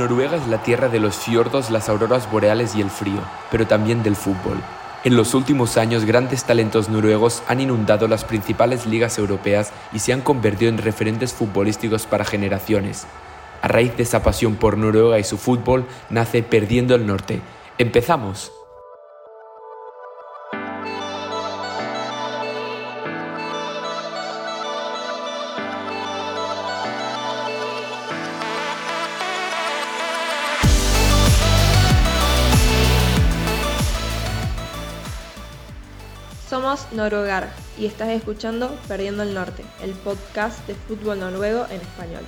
[0.00, 3.20] Noruega es la tierra de los fiordos, las auroras boreales y el frío,
[3.50, 4.56] pero también del fútbol.
[5.04, 10.14] En los últimos años, grandes talentos noruegos han inundado las principales ligas europeas y se
[10.14, 13.06] han convertido en referentes futbolísticos para generaciones.
[13.60, 17.42] A raíz de esa pasión por Noruega y su fútbol, nace Perdiendo el Norte.
[17.76, 18.52] ¡Empezamos!
[36.60, 42.22] Somos Noruegar y estás escuchando Perdiendo el Norte, el podcast de fútbol noruego en español.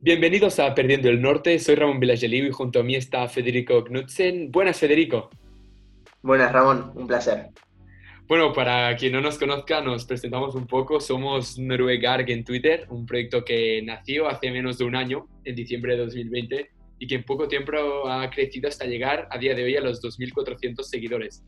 [0.00, 4.50] Bienvenidos a Perdiendo el Norte, soy Ramón Vilageliu y junto a mí está Federico Knudsen.
[4.50, 5.28] Buenas, Federico.
[6.22, 7.50] Buenas, Ramón, un placer.
[8.26, 11.00] Bueno, para quien no nos conozca, nos presentamos un poco.
[11.00, 15.94] Somos Noruegarg en Twitter, un proyecto que nació hace menos de un año, en diciembre
[15.96, 19.76] de 2020, y que en poco tiempo ha crecido hasta llegar a día de hoy
[19.76, 21.44] a los 2.400 seguidores.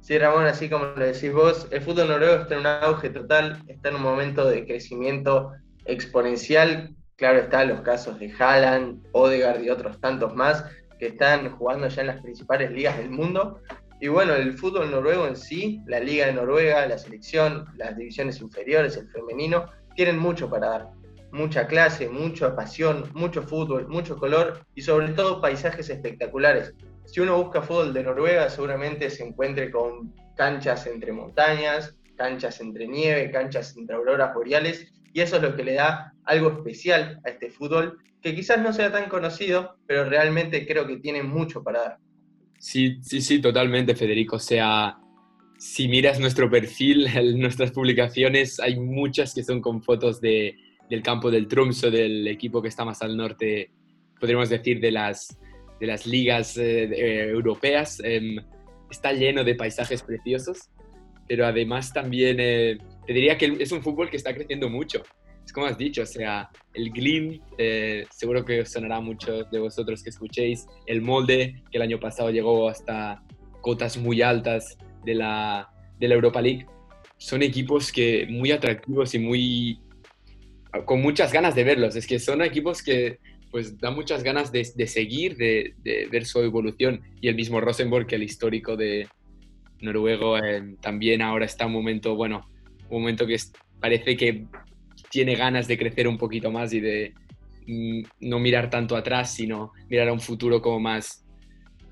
[0.00, 3.62] Sí, Ramón, así como lo decís vos, el fútbol noruego está en un auge total,
[3.68, 5.52] está en un momento de crecimiento
[5.86, 10.64] exponencial Claro está los casos de Haaland, Odegaard y otros tantos más
[10.98, 13.60] que están jugando ya en las principales ligas del mundo.
[14.02, 18.40] Y bueno, el fútbol noruego en sí, la Liga de Noruega, la selección, las divisiones
[18.40, 20.90] inferiores, el femenino, tienen mucho para dar.
[21.30, 26.74] Mucha clase, mucha pasión, mucho fútbol, mucho color y sobre todo paisajes espectaculares.
[27.04, 32.88] Si uno busca fútbol de Noruega, seguramente se encuentre con canchas entre montañas, canchas entre
[32.88, 37.30] nieve, canchas entre auroras boreales y eso es lo que le da algo especial a
[37.30, 41.82] este fútbol, que quizás no sea tan conocido, pero realmente creo que tiene mucho para
[41.82, 41.98] dar.
[42.62, 44.36] Sí, sí, sí, totalmente, Federico.
[44.36, 44.96] O sea,
[45.58, 47.08] si miras nuestro perfil,
[47.40, 50.54] nuestras publicaciones, hay muchas que son con fotos de,
[50.88, 53.72] del campo del Tromsø, del equipo que está más al norte,
[54.20, 55.36] podríamos decir, de las,
[55.80, 58.00] de las ligas eh, europeas.
[58.04, 58.36] Em,
[58.88, 60.70] está lleno de paisajes preciosos,
[61.26, 65.02] pero además también eh, te diría que es un fútbol que está creciendo mucho.
[65.44, 70.02] Es como has dicho, o sea, el Glim, eh, seguro que sonará mucho de vosotros
[70.02, 73.22] que escuchéis, el Molde, que el año pasado llegó hasta
[73.60, 76.66] cotas muy altas de la, de la Europa League,
[77.18, 79.80] son equipos que muy atractivos y muy
[80.84, 81.94] con muchas ganas de verlos.
[81.96, 83.18] Es que son equipos que
[83.50, 87.02] pues dan muchas ganas de, de seguir, de, de, ver su evolución.
[87.20, 89.06] Y el mismo Rosenborg, que el histórico de
[89.80, 92.48] noruego, eh, también ahora está un momento, bueno,
[92.88, 93.36] un momento que
[93.78, 94.46] parece que
[95.12, 97.12] tiene ganas de crecer un poquito más y de
[97.66, 101.24] mm, no mirar tanto atrás, sino mirar a un futuro como más,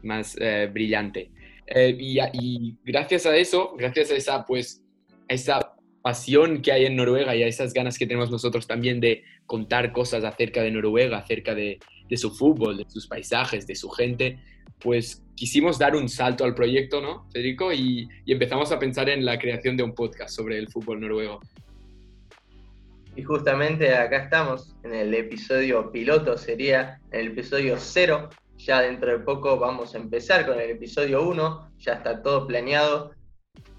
[0.02, 1.30] más eh, brillante.
[1.66, 4.82] Eh, y, gracias a eso, gracias a esa, pues,
[5.28, 9.22] esa pasión que hay en Noruega y a esas ganas que tenemos nosotros también de
[9.44, 13.90] contar cosas acerca de Noruega, acerca de, de su fútbol, de sus paisajes, de su
[13.90, 14.38] gente,
[14.80, 17.72] pues quisimos dar un salto al proyecto, ¿no, Federico?
[17.72, 21.40] Y, empezamos a pensar en la creación de un podcast sobre el fútbol noruego.
[23.16, 28.28] Y justamente acá estamos, en el episodio piloto, sería el episodio cero.
[28.56, 33.12] Ya dentro de poco vamos a empezar con el episodio 1, ya está todo planeado.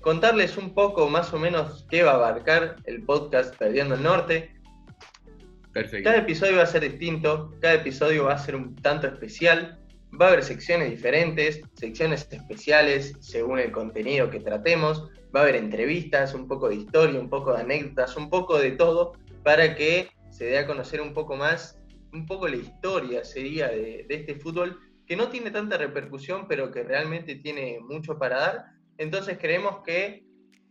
[0.01, 4.55] Contarles un poco más o menos qué va a abarcar el podcast Perdiendo el Norte.
[5.71, 6.09] Perfecto.
[6.09, 9.81] Cada episodio va a ser distinto, cada episodio va a ser un tanto especial,
[10.19, 15.09] Va a haber secciones diferentes, secciones especiales según el contenido que tratemos.
[15.35, 18.71] Va a haber entrevistas, un poco de historia, un poco de anécdotas, un poco de
[18.71, 21.79] todo para que se dé a conocer un poco más,
[22.13, 26.83] un poco la historia sería de, este fútbol que no tiene tanta repercusión, pero que
[26.83, 28.65] realmente tiene mucho para dar.
[28.97, 30.23] Entonces creemos que,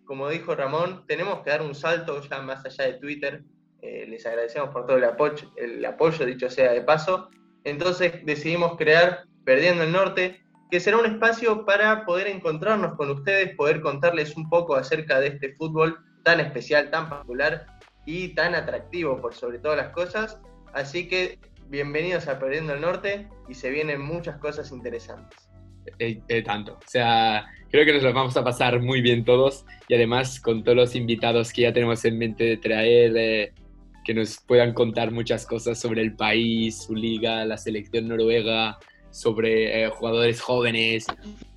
[0.04, 3.43] como dijo Ramón, tenemos que dar un salto ya más allá de Twitter.
[3.82, 7.31] Eh, les agradecemos por todo el apoyo, el apoyo, dicho sea de paso.
[7.65, 13.56] Entonces decidimos crear Perdiendo el Norte, que será un espacio para poder encontrarnos con ustedes,
[13.56, 17.67] poder contarles un poco acerca de este fútbol tan especial, tan popular
[18.06, 20.38] y tan atractivo por sobre todas las cosas.
[20.72, 21.38] Así que
[21.69, 25.49] bienvenidos a Perdiendo el Norte y se vienen muchas cosas interesantes.
[25.99, 29.64] Eh, eh, tanto, o sea, creo que nos lo vamos a pasar muy bien todos
[29.88, 33.52] y además con todos los invitados que ya tenemos en mente de traer, eh,
[34.05, 38.78] que nos puedan contar muchas cosas sobre el país, su liga, la selección noruega,
[39.10, 41.06] sobre eh, jugadores jóvenes,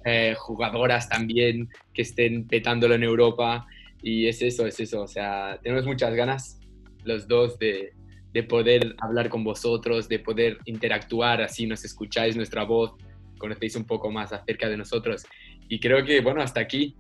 [0.06, 3.66] eh, jugadoras también que estén petándolo en Europa.
[4.02, 5.02] Y es eso, es eso.
[5.02, 6.60] O sea, tenemos muchas ganas
[7.04, 7.94] los dos de,
[8.34, 12.94] de poder hablar con vosotros, de poder interactuar, así nos escucháis nuestra voz,
[13.38, 15.26] conocéis un poco más acerca de nosotros.
[15.70, 16.96] Y creo que, bueno, hasta aquí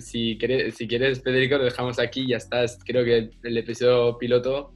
[0.00, 2.78] si quieres, si quieres, Federico, lo dejamos aquí, ya estás.
[2.84, 4.74] Creo que el episodio piloto,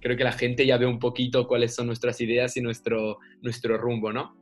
[0.00, 3.76] creo que la gente ya ve un poquito cuáles son nuestras ideas y nuestro, nuestro
[3.78, 4.36] rumbo, ¿no?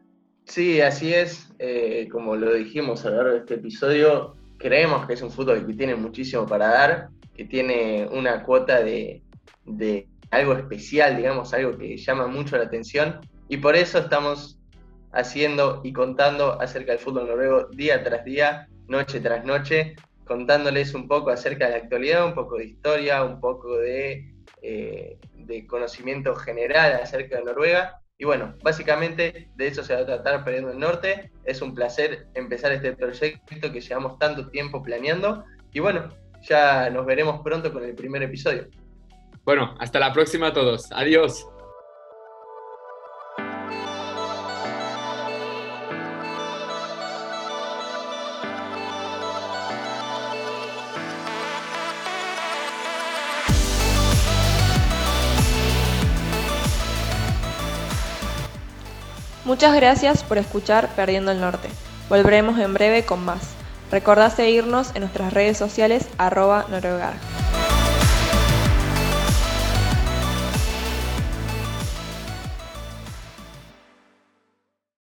[0.46, 1.48] Sí, así es.
[1.58, 5.66] Eh, como lo dijimos a lo largo de este episodio, creemos que es un fútbol
[5.66, 9.22] que tiene muchísimo para dar, que tiene una cuota de,
[9.64, 13.20] de algo especial, digamos, algo que llama mucho la atención.
[13.48, 14.58] Y por eso estamos
[15.12, 21.08] haciendo y contando acerca del fútbol noruego día tras día, noche tras noche, contándoles un
[21.08, 24.32] poco acerca de la actualidad, un poco de historia, un poco de,
[24.62, 28.00] eh, de conocimiento general acerca de Noruega.
[28.18, 31.30] Y bueno, básicamente de eso se va a tratar Perdiendo el Norte.
[31.44, 35.44] Es un placer empezar este proyecto que llevamos tanto tiempo planeando.
[35.72, 36.08] Y bueno,
[36.42, 38.68] ya nos veremos pronto con el primer episodio.
[39.44, 40.90] Bueno, hasta la próxima a todos.
[40.92, 41.46] Adiós.
[59.46, 61.69] Muchas gracias por escuchar Perdiendo el Norte.
[62.08, 63.38] Volveremos en breve con más.
[63.93, 67.14] Recordá seguirnos en nuestras redes sociales arroba noruegar.